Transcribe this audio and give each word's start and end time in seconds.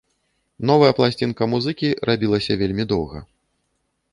Новая 0.69 0.93
пласцінка 0.99 1.43
музыкі 1.53 1.87
рабілася 2.11 2.59
вельмі 2.63 2.83
доўга. 2.95 3.19